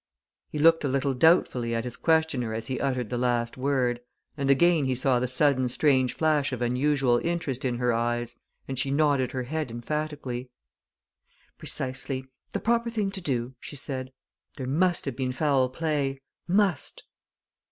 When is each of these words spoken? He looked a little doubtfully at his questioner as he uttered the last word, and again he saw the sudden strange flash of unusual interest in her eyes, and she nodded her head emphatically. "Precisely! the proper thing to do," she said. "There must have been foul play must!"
He 0.49 0.57
looked 0.57 0.83
a 0.83 0.87
little 0.87 1.13
doubtfully 1.13 1.75
at 1.75 1.83
his 1.83 1.95
questioner 1.95 2.55
as 2.55 2.65
he 2.65 2.79
uttered 2.79 3.11
the 3.11 3.19
last 3.19 3.55
word, 3.55 3.99
and 4.35 4.49
again 4.49 4.85
he 4.85 4.95
saw 4.95 5.19
the 5.19 5.27
sudden 5.27 5.69
strange 5.69 6.15
flash 6.15 6.51
of 6.51 6.59
unusual 6.59 7.19
interest 7.19 7.63
in 7.63 7.77
her 7.77 7.93
eyes, 7.93 8.35
and 8.67 8.79
she 8.79 8.89
nodded 8.89 9.31
her 9.31 9.43
head 9.43 9.69
emphatically. 9.69 10.49
"Precisely! 11.59 12.25
the 12.51 12.59
proper 12.59 12.89
thing 12.89 13.11
to 13.11 13.21
do," 13.21 13.53
she 13.59 13.75
said. 13.75 14.11
"There 14.57 14.65
must 14.65 15.05
have 15.05 15.15
been 15.15 15.33
foul 15.33 15.69
play 15.69 16.19
must!" 16.47 17.03